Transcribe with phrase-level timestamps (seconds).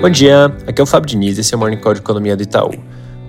[0.00, 2.42] Bom dia, aqui é o Fábio Diniz, esse é o Morning Call de Economia do
[2.42, 2.72] Itaú.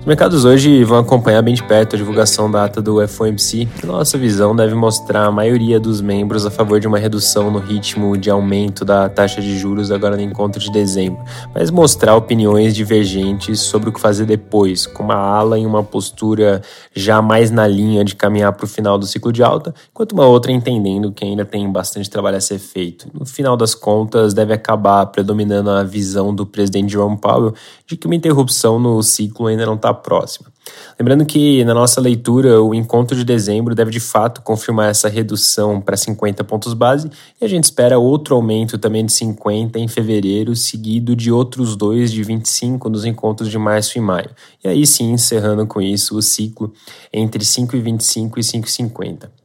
[0.00, 3.86] Os mercados hoje vão acompanhar bem de perto a divulgação da ata do FOMC, que
[3.86, 8.16] nossa visão deve mostrar a maioria dos membros a favor de uma redução no ritmo
[8.16, 11.22] de aumento da taxa de juros agora no encontro de dezembro,
[11.54, 16.62] mas mostrar opiniões divergentes sobre o que fazer depois, com uma ala em uma postura
[16.94, 20.26] já mais na linha de caminhar para o final do ciclo de alta, enquanto uma
[20.26, 23.06] outra entendendo que ainda tem bastante trabalho a ser feito.
[23.12, 27.52] No final das contas, deve acabar predominando a visão do presidente Jerome Powell
[27.86, 30.50] de que uma interrupção no ciclo ainda não está próxima.
[30.98, 35.80] Lembrando que na nossa leitura o encontro de dezembro deve de fato confirmar essa redução
[35.80, 40.54] para 50 pontos base e a gente espera outro aumento também de 50 em fevereiro,
[40.54, 44.30] seguido de outros dois de 25 nos encontros de março e maio.
[44.62, 46.72] E aí sim, encerrando com isso o ciclo
[47.12, 49.39] entre 5,25 e 5,50.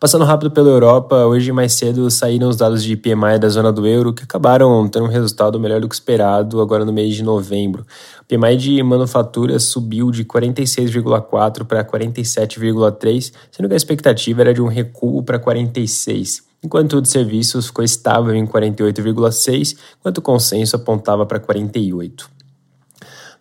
[0.00, 3.86] Passando rápido pela Europa, hoje mais cedo saíram os dados de PMI da zona do
[3.86, 7.86] euro, que acabaram tendo um resultado melhor do que esperado agora no mês de novembro.
[8.20, 14.60] O PMI de manufatura subiu de 46,4 para 47,3, sendo que a expectativa era de
[14.60, 20.76] um recuo para 46 enquanto o de serviços ficou estável em 48,6, enquanto o consenso
[20.76, 22.33] apontava para 48.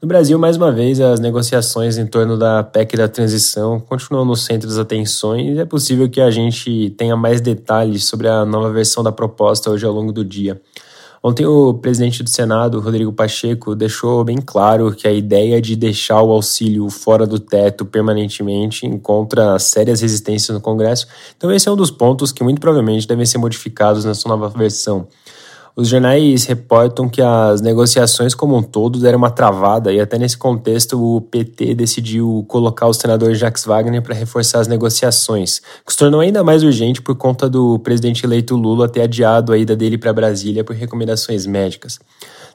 [0.04, 4.36] No Brasil, mais uma vez, as negociações em torno da PEC da transição continuam no
[4.36, 8.70] centro das atenções e é possível que a gente tenha mais detalhes sobre a nova
[8.70, 10.62] versão da proposta hoje ao longo do dia.
[11.24, 16.22] Ontem, o presidente do Senado, Rodrigo Pacheco, deixou bem claro que a ideia de deixar
[16.22, 21.08] o auxílio fora do teto permanentemente encontra sérias resistências no Congresso.
[21.38, 25.08] Então, esse é um dos pontos que muito provavelmente devem ser modificados nessa nova versão.
[25.76, 30.38] Os jornais reportam que as negociações como um todo deram uma travada e até nesse
[30.38, 35.98] contexto o PT decidiu colocar o senador Jacques Wagner para reforçar as negociações, que se
[35.98, 39.98] tornou ainda mais urgente por conta do presidente eleito Lula ter adiado a ida dele
[39.98, 42.00] para Brasília por recomendações médicas.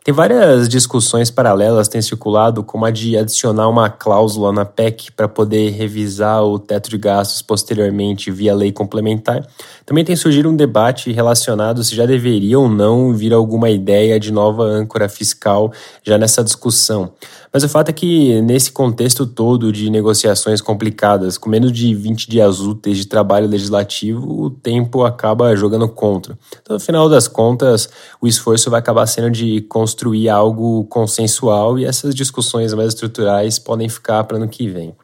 [0.05, 5.29] Tem várias discussões paralelas têm circulado, como a de adicionar uma cláusula na PEC para
[5.29, 9.47] poder revisar o teto de gastos posteriormente via lei complementar.
[9.85, 12.69] Também tem surgido um debate relacionado se já deveria ou
[13.15, 17.13] vir alguma ideia de nova âncora fiscal já nessa discussão.
[17.53, 22.29] Mas o fato é que, nesse contexto todo de negociações complicadas, com menos de 20
[22.29, 26.39] dias úteis de trabalho legislativo, o tempo acaba jogando contra.
[26.61, 27.89] Então, no final das contas,
[28.21, 33.89] o esforço vai acabar sendo de construir algo consensual e essas discussões mais estruturais podem
[33.89, 34.95] ficar para ano que vem.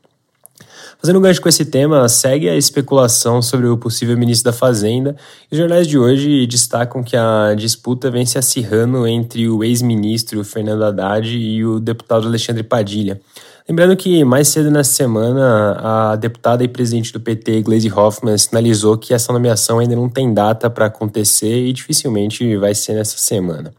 [0.99, 5.17] Fazendo um gancho com esse tema, segue a especulação sobre o possível ministro da Fazenda.
[5.51, 10.85] Os jornais de hoje destacam que a disputa vem se acirrando entre o ex-ministro Fernando
[10.85, 13.21] Haddad e o deputado Alexandre Padilha.
[13.69, 18.97] Lembrando que mais cedo nessa semana, a deputada e presidente do PT, Gleisi Hoffmann, sinalizou
[18.99, 23.73] que essa nomeação ainda não tem data para acontecer e dificilmente vai ser nessa semana.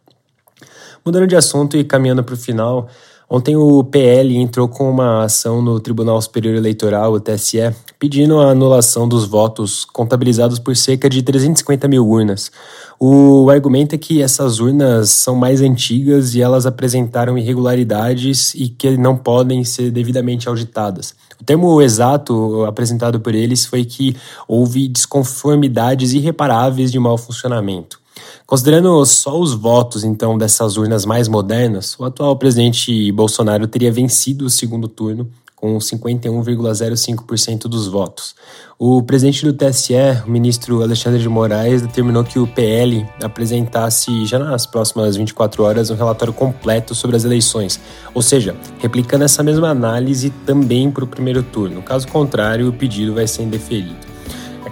[1.05, 2.89] Mudando de assunto e caminhando para o final,
[3.27, 8.51] Ontem o PL entrou com uma ação no Tribunal Superior Eleitoral, o TSE, pedindo a
[8.51, 12.51] anulação dos votos contabilizados por cerca de 350 mil urnas.
[12.99, 18.95] O argumento é que essas urnas são mais antigas e elas apresentaram irregularidades e que
[18.95, 21.15] não podem ser devidamente auditadas.
[21.41, 24.15] O termo exato apresentado por eles foi que
[24.47, 28.04] houve desconformidades irreparáveis de mau funcionamento.
[28.45, 34.45] Considerando só os votos, então, dessas urnas mais modernas, o atual presidente Bolsonaro teria vencido
[34.45, 38.35] o segundo turno com 51,05% dos votos.
[38.77, 39.93] O presidente do TSE,
[40.27, 45.89] o ministro Alexandre de Moraes, determinou que o PL apresentasse já nas próximas 24 horas
[45.89, 47.79] um relatório completo sobre as eleições,
[48.13, 51.81] ou seja, replicando essa mesma análise também para o primeiro turno.
[51.81, 54.14] Caso contrário, o pedido vai ser indeferido.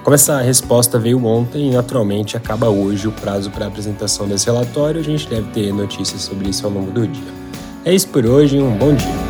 [0.04, 5.00] Como essa resposta veio ontem, naturalmente acaba hoje o prazo para apresentação desse relatório.
[5.00, 7.34] A gente deve ter notícias sobre isso ao longo do dia.
[7.86, 9.23] É isso por hoje, um bom dia.